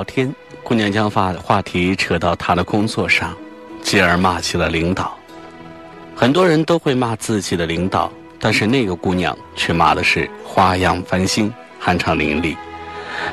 [0.00, 3.36] 聊天，姑娘将话话题扯到她的工作上，
[3.82, 5.14] 继而骂起了领导。
[6.16, 11.52] 很多人都会骂自己的领导，但是那个姑娘却骂的是花样翻新、
[11.84, 12.56] 酣畅淋漓，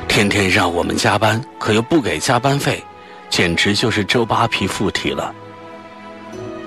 [0.06, 2.84] 天天让我们加班，可又不给加班费，
[3.30, 5.34] 简直就是周扒皮附体了。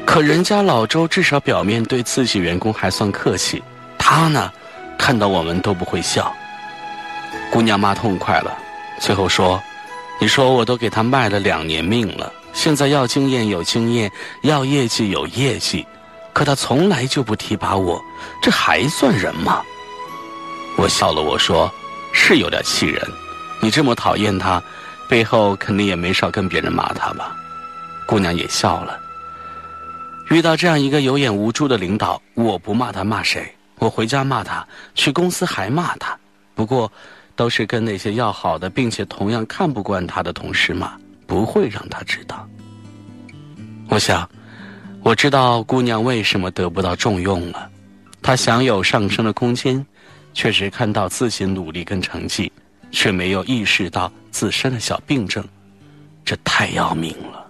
[0.04, 3.62] 可人家老周至少表面对自己员工还算客气，
[4.00, 4.52] 他呢，
[4.98, 6.34] 看到我们都不会笑。
[7.52, 8.58] 姑娘骂痛快了，
[9.00, 9.62] 最后说
[10.22, 14.12] ：“你说我都给他卖了两年命了，现在要经验有经验，
[14.44, 15.84] 要业绩有业绩，
[16.32, 18.00] 可他从来就不提拔我，
[18.40, 19.64] 这还算人吗？”
[20.78, 21.74] 我笑了，我说
[22.14, 23.04] ：“是有点气人，
[23.62, 24.62] 你这么讨厌他，
[25.10, 27.36] 背后肯定也没少跟别人骂他吧？”
[28.06, 29.00] 姑娘也笑了。
[30.30, 33.52] 遇到这样一个有眼无珠的领导，我不骂他骂谁？
[33.80, 34.64] 我回家骂他，
[34.94, 36.16] 去公司还骂他。
[36.54, 36.92] 不过。
[37.42, 42.48] 都是跟那些要好的，并且同样看不惯他的同事骂，不会让他知道。
[43.90, 44.30] 我想，
[45.02, 47.68] 我知道姑娘为什么得不到重用了。
[48.22, 49.84] 她享有上升的空间，
[50.36, 52.52] 确实看到自己努力跟成绩，
[52.92, 55.44] 却没有意识到自身的小病症，
[56.24, 57.44] 这太要命了。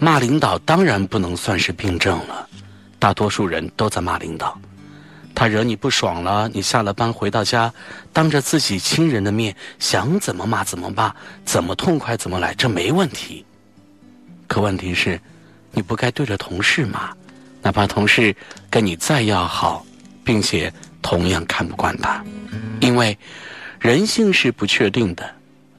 [0.00, 2.48] 骂领导当然不能算是病症了，
[2.98, 4.60] 大多数人都在骂领导。
[5.34, 7.72] 他惹你不爽了，你下了班回到家，
[8.12, 11.12] 当着自己亲人的面，想怎么骂怎么骂，
[11.44, 13.44] 怎么痛快怎么来，这没问题。
[14.46, 15.20] 可问题是，
[15.72, 17.12] 你不该对着同事骂，
[17.62, 18.34] 哪怕同事
[18.70, 19.84] 跟你再要好，
[20.24, 20.72] 并且
[21.02, 22.24] 同样看不惯他，
[22.80, 23.18] 因为
[23.80, 25.28] 人性是不确定的，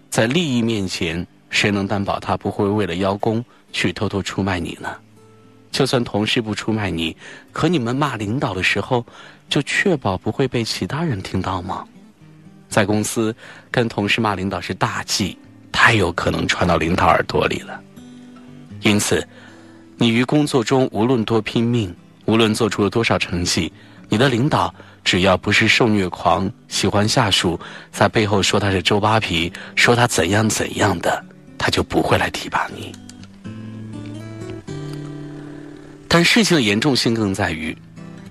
[0.10, 4.90] 在利益面前，谁能担保他不会为了邀功去偷偷出卖你呢？
[5.76, 7.14] 就算同事不出卖你，
[7.52, 9.06] 可你们骂领导的时候，
[9.50, 11.84] 就确保不会被其他人听到吗？
[12.70, 13.36] 在公司
[13.70, 15.38] 跟同事骂领导是大忌，
[15.74, 17.78] 太有可能传到领导耳朵里了。
[18.84, 19.22] 因此，
[19.98, 23.70] 你于工作中无论多拼命，无论做出了多少成绩，
[24.08, 24.74] 你的领导
[25.04, 27.60] 只要不是受虐狂，喜欢下属
[27.92, 31.22] 在背后说他是周扒皮，说他怎样怎样的，
[31.58, 32.96] 他就不会来提拔你。
[36.18, 37.78] 但事情的严重性更在于，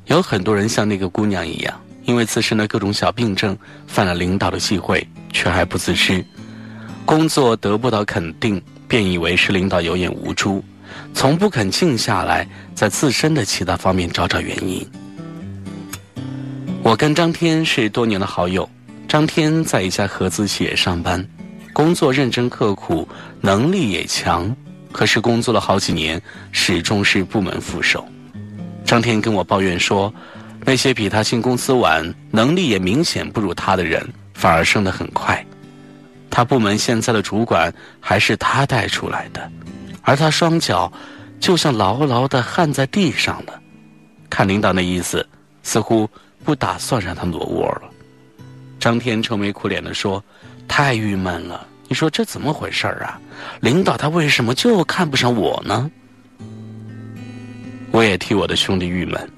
[0.06, 3.54] 有很多人像那个姑娘一样，因为自身的各种小病症，
[3.86, 6.24] 犯了领导的忌讳，却还不自知。
[7.04, 8.58] 工作得不到肯定，
[8.88, 10.64] 便以为是领导有眼无珠，
[11.12, 14.82] 从不肯静下来，在自身的其他方面找找原因。
[16.82, 18.66] 我跟张天是多年的好友，
[19.06, 21.22] 张天在一家合资企业上班，
[21.74, 23.06] 工作认真刻苦，
[23.42, 24.56] 能力也强。
[24.94, 26.22] 可是工作了好几年，
[26.52, 28.06] 始终是部门副手。
[28.84, 30.14] 张天跟我抱怨说，
[30.64, 35.44] 那些比他进公司晚、能力也明显不如他的人，反而升得很快。
[36.30, 39.50] 他部门现在的主管还是他带出来的，
[40.02, 40.92] 而他双脚
[41.40, 43.60] 就像牢牢地焊在地上了。
[44.30, 45.26] 看领导那意思，
[45.64, 46.08] 似乎
[46.44, 47.90] 不打算让他挪窝了。
[48.78, 50.22] 张天愁眉苦脸地说
[50.68, 53.20] ：“太郁闷了。”你说这怎么回事啊？
[53.60, 55.88] 领导他为什么就看不上我呢？
[57.92, 59.30] 我也替我的兄弟郁闷。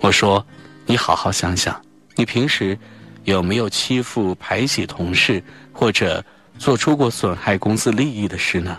[0.00, 0.42] 我说
[0.88, 1.78] ：“你好好想想，
[2.16, 2.78] 你平时
[3.24, 6.24] 有没有欺负、排挤同事，或者
[6.58, 8.78] 做出过损害公司利益的事呢？”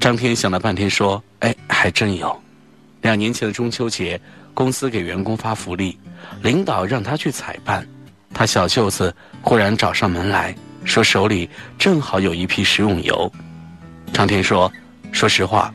[0.00, 2.36] 张天想了半天说：“哎，还真有。
[3.02, 4.20] 两年前的中秋节，
[4.52, 5.96] 公司给员工发福利，
[6.42, 7.86] 领导让他去采办，
[8.34, 10.52] 他小舅子忽然找上门来。”
[10.84, 13.30] 说手里正好有一批食用油，
[14.12, 14.70] 张天说
[15.10, 15.72] ：“说实话，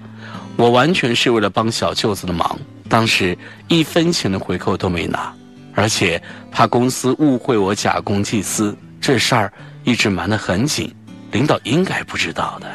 [0.56, 2.58] 我完全是为了帮小舅子的忙，
[2.88, 3.38] 当时
[3.68, 5.34] 一分钱的回扣都没拿，
[5.74, 9.52] 而且怕公司误会我假公济私，这事儿
[9.84, 10.94] 一直瞒得很紧，
[11.32, 12.68] 领导应该不知道的。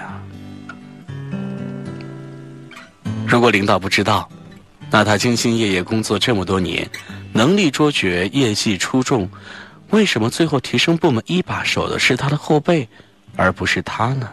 [3.27, 4.29] 如果领导不知道，
[4.91, 6.89] 那他兢兢业业工作这么多年，
[7.33, 9.27] 能力卓绝，业绩出众。”
[9.95, 12.89] 为什么最后提升部门一把手的是他的后辈，
[13.37, 14.29] 而不是他呢？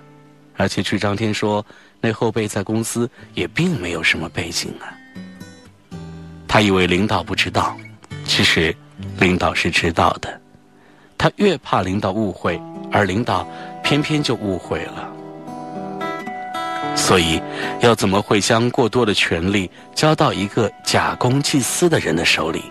[0.58, 1.64] 而且据张天说，
[2.00, 4.90] 那后辈在公司也并没有什么背景啊。
[6.48, 7.78] 他以为领导不知道，
[8.26, 8.76] 其实
[9.20, 10.42] 领导是知道的。
[11.16, 12.60] 他越怕领导误会，
[12.92, 13.48] 而领导
[13.84, 15.14] 偏偏就误会了。
[16.96, 17.40] 所以，
[17.82, 22.64] 要怎么会将过多的权力交到一个假公济私的人的手里？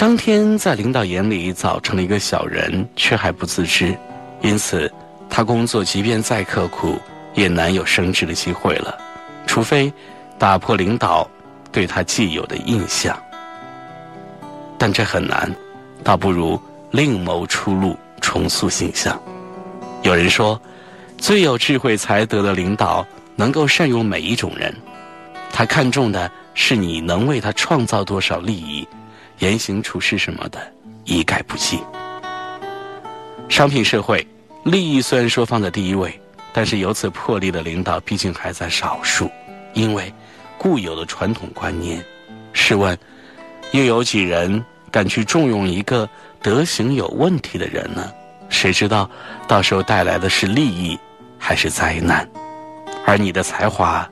[0.00, 3.94] 张天在领导眼里早成了一个小人，却还不自知，
[4.40, 4.90] 因此
[5.28, 6.98] 他工作即便再刻苦，
[7.34, 8.96] 也难有升职的机会了，
[9.46, 9.92] 除非
[10.38, 11.28] 打破领导
[11.70, 13.14] 对他既有的印象。
[14.78, 15.54] 但这很难，
[16.02, 16.58] 倒不如
[16.90, 19.20] 另谋出路，重塑形象。
[20.00, 20.58] 有人说，
[21.18, 24.74] 最有智慧才德的领导能够善用每一种人，
[25.52, 28.88] 他看重的是你能为他创造多少利益，
[29.40, 30.60] 言行处事什么的
[31.04, 31.80] 一概不计。
[33.48, 34.24] 商品社会，
[34.64, 36.18] 利益虽然说放在第一位，
[36.52, 39.30] 但是有此魄力的领导毕竟还在少数，
[39.72, 40.12] 因为
[40.56, 42.04] 固有的传统观念。
[42.52, 42.96] 试问，
[43.72, 46.08] 又有几人敢去重用一个
[46.42, 48.12] 德行有问题的人呢？
[48.48, 49.08] 谁知道
[49.48, 50.98] 到时候带来的是利益
[51.38, 52.28] 还是灾难？
[53.06, 54.08] 而你的才华，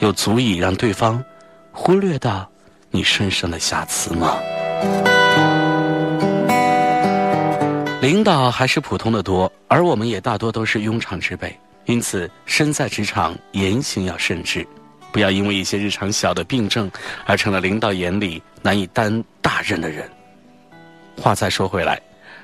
[0.00, 1.22] 又足以让对方
[1.70, 2.47] 忽略到
[2.90, 4.38] 你身上的瑕疵吗？
[8.00, 14.66] 领导还是普通的多，而我们也大多都是庸常之辈，因此身在职场，言行要慎之。
[15.10, 16.90] 不要因为一些日常小的病症，
[17.26, 20.08] 而成了领导眼里难以担大任的人。
[21.16, 22.00] 话再说回来，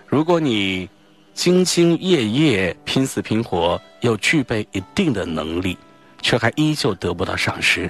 [0.07, 0.89] 如果你
[1.37, 5.79] 兢兢业业、拼死拼活，又具备一定的能力，
[6.21, 7.89] 却还依旧得不到赏识，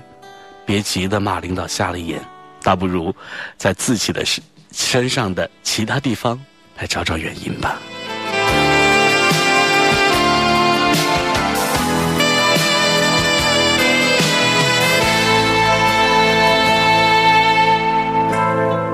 [0.66, 2.20] 别急的骂领导瞎了眼，
[2.64, 3.14] 倒不如
[3.58, 4.42] 在自己的身
[4.72, 6.40] 身上的其他地方
[6.78, 7.78] 来找找原因吧。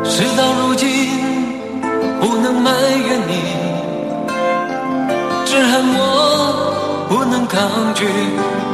[0.04, 0.88] 事到如今，
[2.20, 3.32] 不能埋怨你，
[5.46, 8.04] 只恨我不能抗拒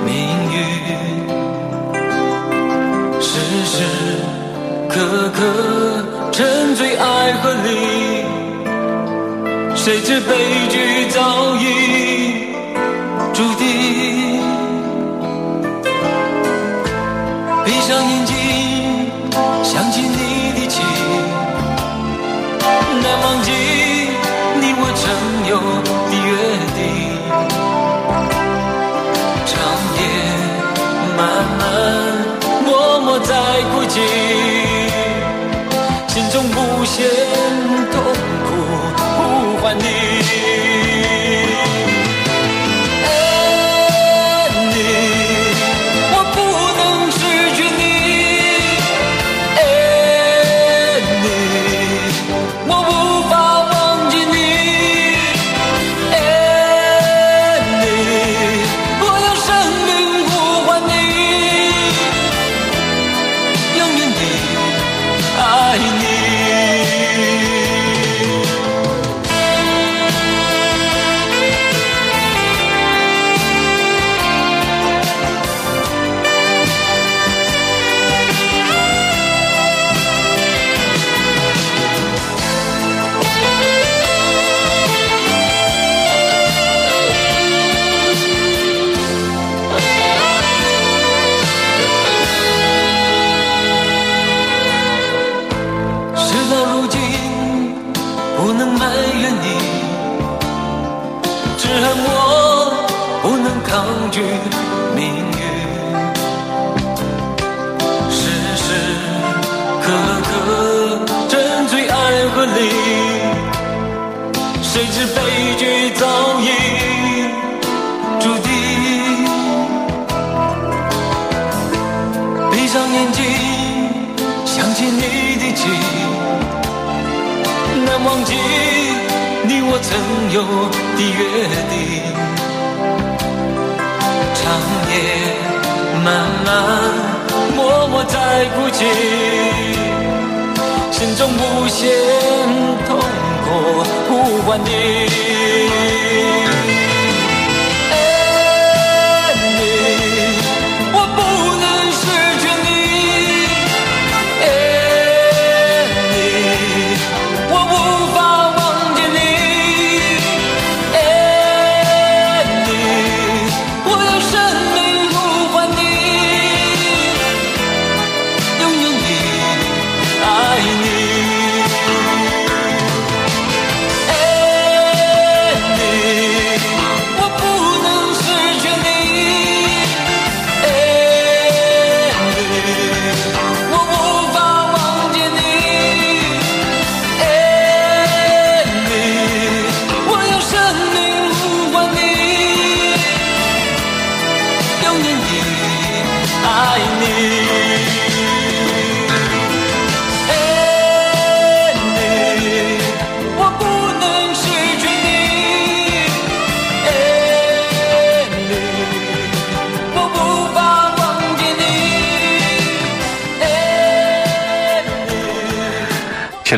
[0.05, 0.17] 命
[0.51, 0.57] 运。
[3.21, 3.29] 时
[3.65, 4.06] 时
[4.99, 5.41] 这刻
[6.33, 8.25] 沉醉爱河里，
[9.77, 10.35] 谁知悲
[10.71, 11.76] 剧早已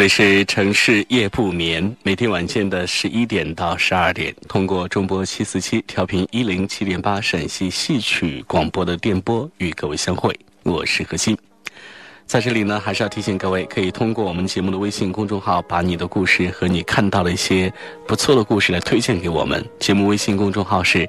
[0.08, 10.34] 是城市夜不眠，每天晚间的十一点到十二点，通过中波七四七调频一零七点八陕西戏曲广播的电波与各位相会。
[10.62, 11.36] 我是何欣，
[12.26, 17.72] 在这里呢，还是要提醒各位，可以通过我们节目的微信公众号，把你的故事和你看到的一些
[18.06, 19.64] 不错的故事来推荐给我们。
[19.78, 21.08] 节目微信公众号是。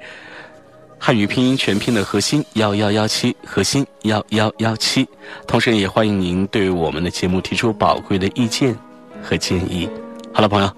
[1.01, 5.07] 汉语拼音全拼的核心幺幺幺七，核心幺幺幺七。
[5.47, 8.77] 同时，也欢迎您对我们的节目提出宝贵的意见
[9.23, 9.89] 和建议。
[10.33, 10.71] 好了，朋友，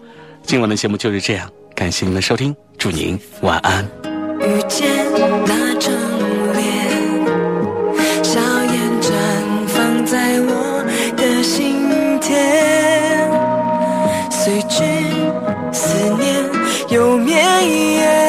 [0.44, 3.86] 今晚的节目就是这样，感谢您的收听，祝您晚安。
[4.40, 4.88] 遇见
[5.46, 5.92] 那张
[6.54, 6.64] 脸，
[8.24, 9.12] 笑颜绽
[9.68, 10.84] 放在我
[11.16, 13.30] 的心田，
[14.32, 14.84] 随之
[15.72, 16.44] 思念
[16.90, 17.38] 又绵
[17.70, 18.21] 延。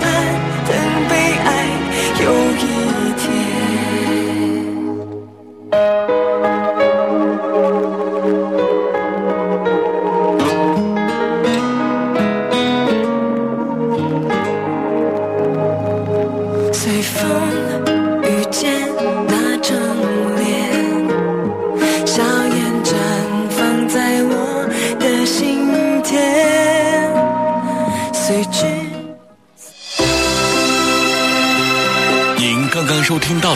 [0.00, 0.37] 伴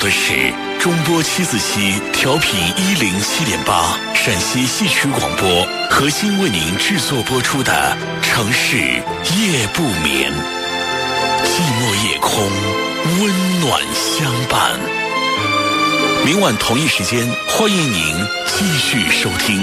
[0.02, 10.32] 的是中波七四七调频一零七点八陕西戏曲广播核心为您制作播出的《城市夜不眠》，
[11.44, 12.50] 寂寞夜空，
[13.20, 14.72] 温暖相伴。
[16.26, 19.62] 明晚同一时间，欢迎您继续收听。